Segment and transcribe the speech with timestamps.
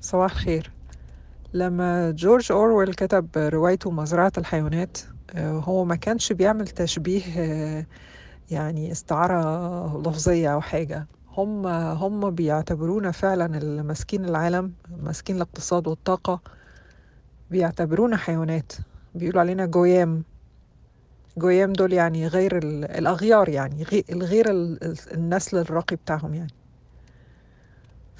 [0.00, 0.70] صباح الخير.
[1.54, 4.98] لما جورج أورويل كتب روايته مزرعة الحيوانات
[5.34, 7.86] آه، هو ما كانش بيعمل تشبيه آه،
[8.50, 11.06] يعني استعارة لفظية أو حاجة.
[11.36, 14.72] هم هم بيعتبرونا فعلا اللي ماسكين العالم
[15.02, 16.40] ماسكين الاقتصاد والطاقة
[17.50, 18.72] بيعتبرونا حيوانات.
[19.14, 20.24] بيقولوا علينا جويام.
[21.36, 26.52] جويام دول يعني غير ال- الأغيار يعني غي- الغير ال- ال- النسل الراقي بتاعهم يعني.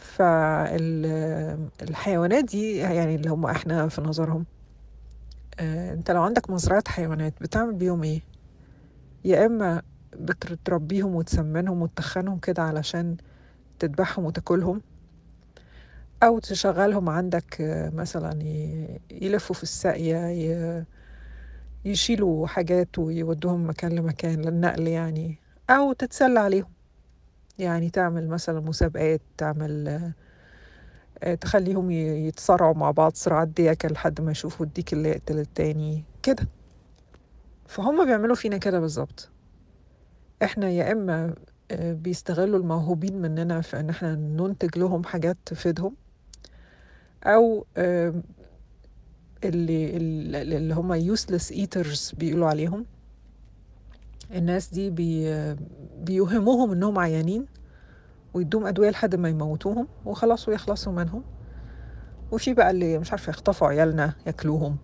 [0.00, 4.44] فالحيوانات دي يعني اللي هم إحنا في نظرهم
[5.60, 8.20] آه، أنت لو عندك مزرعة حيوانات بتعمل بيهم إيه؟
[9.24, 9.82] يا إما
[10.16, 13.16] بتربيهم وتسمنهم وتخنهم كده علشان
[13.78, 14.80] تذبحهم وتاكلهم
[16.22, 18.42] أو تشغلهم عندك آه، مثلا
[19.10, 20.86] يلفوا في الساقية
[21.84, 25.38] يشيلوا حاجات ويودوهم مكان لمكان للنقل يعني
[25.70, 26.79] أو تتسلى عليهم.
[27.60, 29.88] يعني تعمل مثلا مسابقات تعمل
[31.22, 36.04] آه، تخليهم يتصارعوا مع بعض صراعات ديكة لحد ما يشوفوا الديك اللي يقتل التاني.
[36.22, 36.48] كده.
[37.66, 39.28] فهم بيعملوا فينا كده بالظبط.
[40.42, 41.34] إحنا يا إما
[41.70, 45.96] آه، بيستغلوا الموهوبين مننا في إن إحنا ننتج لهم حاجات تفيدهم
[47.24, 48.14] أو آه،
[49.44, 49.96] اللي
[50.56, 52.86] اللي هم useless eaters بيقولوا عليهم.
[54.34, 55.34] الناس دي بي
[55.98, 57.46] بيوهموهم إنهم عيانين
[58.34, 61.22] ويدوهم أدوية لحد ما يموتوهم وخلاص ويخلصوا منهم.
[62.32, 64.76] وفي بقى اللي مش عارفة يخطفوا عيالنا ياكلوهم.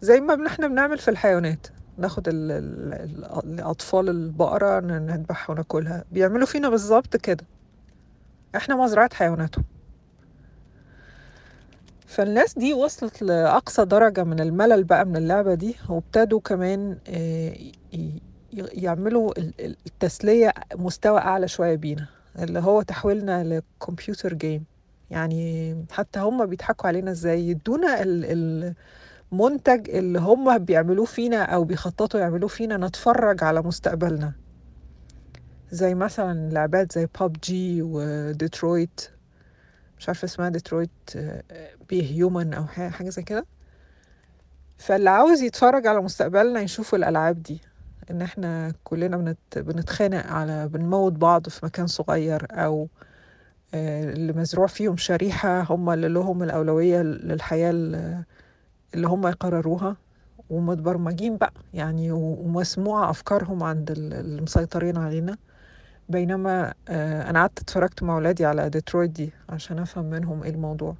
[0.00, 1.66] زي ما إحنا بنعمل في الحيوانات.
[1.98, 6.04] ناخد ال- ال- ال- الأطفال البقرة ن- نذبحها وناكلها.
[6.12, 7.44] بيعملوا فينا بالظبط كده.
[8.56, 9.64] إحنا مزرعة حيواناتهم.
[12.06, 17.56] فالناس دي وصلت لأقصى درجة من الملل بقى من اللعبة دي وابتدوا كمان آه،
[18.52, 22.06] يعملوا ال- ال- التسلية مستوى أعلى شوية بينا
[22.38, 23.44] اللي هو تحويلنا
[23.80, 24.64] لكمبيوتر game.
[25.10, 28.74] يعني حتى هم بيضحكوا علينا إزاي يدونا ال-
[29.32, 34.32] المنتج اللي هم بيعملوه فينا أو بيخططوا يعملوه فينا نتفرج على مستقبلنا.
[35.70, 37.08] زي مثلا لعبات زي
[37.44, 39.00] جي وديترويت
[39.98, 40.90] مش عارفة اسمها Detroit
[41.88, 43.46] Be Human أو ح- حاجة زي كده.
[44.78, 47.60] فاللي عاوز يتفرج على مستقبلنا يشوف الألعاب دي.
[48.10, 49.58] إن إحنا كلنا بنت...
[49.58, 52.88] بنتخانق على بنموت بعض في مكان صغير أو
[53.74, 58.24] آه، اللي مزروع فيهم شريحة هم اللي لهم الأولوية للحياة ال-
[58.94, 59.96] اللي هم يقرروها
[60.50, 65.36] ومتبرمجين بقى يعني ومسموعة أفكارهم عند ال- المسيطرين علينا.
[66.08, 70.94] بينما آه، أنا قعدت اتفرجت مع ولادي على ديترويت دي عشان أفهم منهم إيه الموضوع.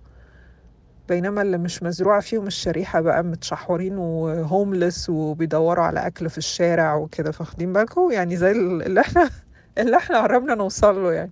[1.11, 7.33] بينما اللي مش مزروعة فيهم الشريحة بقى متشحورين وهوملس وبيدوروا على أكل في الشارع وكده
[7.33, 9.31] فاخدين بالكم؟ يعني زي ال- اللي إحنا
[9.79, 11.31] اللي إحنا قربنا نوصل له يعني.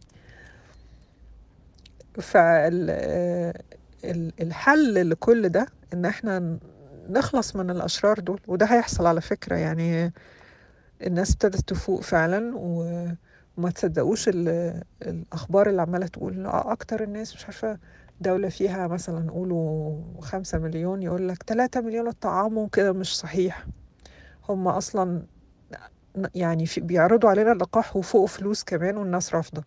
[4.03, 6.59] فالحل لكل ده إن إحنا
[7.11, 10.13] نخلص من الأشرار دول وده هيحصل على فكرة يعني
[11.07, 13.09] الناس ابتدت تفوق فعلا و-
[13.59, 17.79] وما تصدقوش ال- الأخبار اللي عمالة تقول أكتر الناس مش عارفة
[18.21, 23.67] دولة فيها مثلا نقولوا خمسة مليون يقول لك تلاتة مليون اتطعموا كده مش صحيح.
[24.49, 25.23] هم أصلا
[26.17, 29.65] ن- يعني في بيعرضوا علينا اللقاح وفوق فلوس كمان والناس رافضة.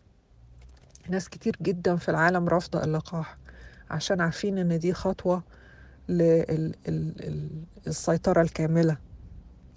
[1.09, 3.37] ناس كتير جدا في العالم رافضة اللقاح
[3.89, 5.43] عشان عارفين إن دي خطوة
[7.87, 8.97] للسيطرة الكاملة.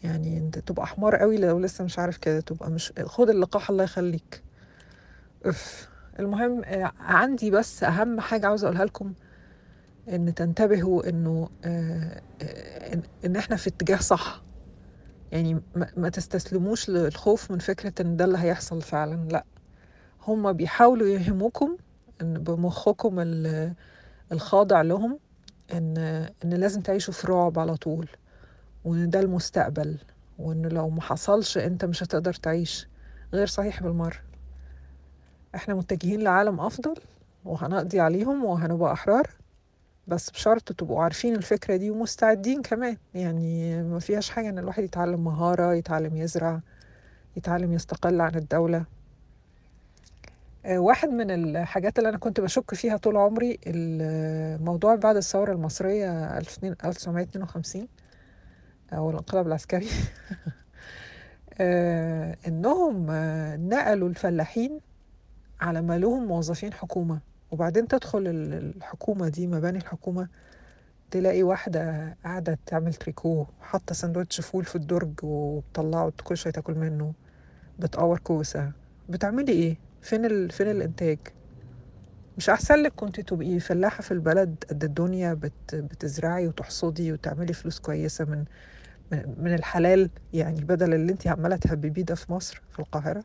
[0.05, 3.85] يعني انت تبقى حمار قوي لو لسه مش عارف كده تبقى مش خد اللقاح الله
[3.85, 4.43] يخليك.
[5.45, 5.89] اف
[6.19, 9.13] المهم آه، عندي بس أهم حاجة عاوزة أقولها لكم
[10.09, 14.43] إن تنتبهوا إنه آه، آه، إن إحنا في اتجاه صح.
[15.33, 15.61] يعني
[15.97, 19.45] ما تستسلموش للخوف من فكرة إن ده اللي هيحصل فعلا لأ.
[20.27, 21.77] هم بيحاولوا يهموكم
[22.23, 23.75] إن بمخكم ال-
[24.33, 25.19] الخاضع لهم
[25.73, 25.99] إن
[26.45, 28.09] إن لازم تعيشوا في رعب على طول.
[28.85, 29.99] وإن ده المستقبل
[30.39, 32.89] وإن لو ما حصلش أنت مش هتقدر تعيش.
[33.33, 34.17] غير صحيح بالمرة.
[35.55, 36.95] إحنا متجهين لعالم أفضل
[37.45, 39.31] وهنقضي عليهم وهنبقى أحرار.
[40.09, 42.97] بس بشرط تبقوا عارفين الفكرة دي ومستعدين كمان.
[43.15, 46.61] يعني ما فيهاش حاجة إن الواحد يتعلم مهارة يتعلم يزرع
[47.37, 48.85] يتعلم يستقل عن الدولة.
[50.67, 56.39] آه، واحد من الحاجات اللي أنا كنت بشك فيها طول عمري الموضوع بعد الثورة المصرية
[56.39, 57.89] 1952
[58.93, 59.89] أو الانقلاب العسكري
[61.61, 64.81] آه، إنهم آه، نقلوا الفلاحين
[65.61, 67.21] على ما لهم موظفين حكومة
[67.51, 70.29] وبعدين تدخل ال- الحكومة دي مباني الحكومة
[71.11, 77.13] تلاقي واحدة قاعدة تعمل تريكو حاطة سندوتش فول في الدرج وبتطلعه كل شوية تاكل منه
[77.79, 78.73] بتقور كوسة
[79.09, 80.51] بتعملي إيه؟ فين ال...
[80.51, 81.19] فين الإنتاج؟
[82.39, 87.79] مش أحسن لك كنت تبقي فلاحة في البلد قد الدنيا بت بتزرعي وتحصدي وتعملي فلوس
[87.81, 88.45] كويسة من
[89.13, 93.25] من الحلال يعني بدل اللي انت عمالة تهببيه ده في مصر في القاهرة.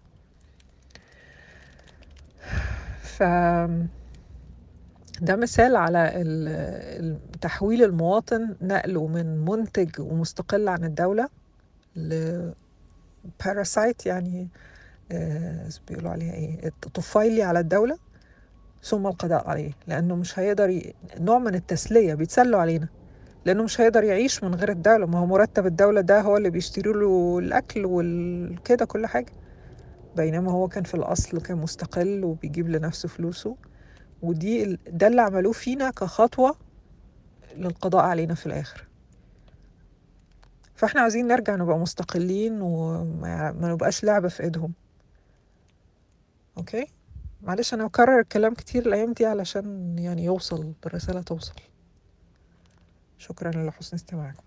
[3.02, 3.24] ف
[5.22, 6.02] ده مثال على
[7.42, 11.30] تحويل المواطن نقله من منتج ومستقل عن الدولة
[11.96, 12.52] ل
[13.44, 14.48] parasite يعني
[15.12, 17.98] آه، بيقولوا عليها إيه طفيلي على الدولة
[18.84, 20.94] ثم القضاء عليه لأنه مش هيقدر ي...
[21.20, 22.88] نوع من التسلية بيتسلوا علينا.
[23.46, 25.06] لأنه مش هيقدر يعيش من غير الدولة.
[25.06, 29.34] ما هو مرتب الدولة ده هو اللي بيشتري له الأكل والكده كل حاجة.
[30.16, 33.56] بينما هو كان في الأصل كان مستقل وبيجيب لنفسه فلوسه.
[34.22, 36.56] ودي ده اللي عملوه فينا كخطوة
[37.58, 38.88] للقضاء علينا في الآخر.
[40.76, 44.74] فإحنا عايزين نرجع نبقى مستقلين وما ما نبقاش لعبة في إيدهم.
[46.58, 46.88] أوكي؟
[47.42, 51.54] معلش أنا بكرر الكلام كتير الأيام دي علشان يعني يوصل الرسالة توصل.
[53.20, 54.44] شكرا لحسن استماعكم.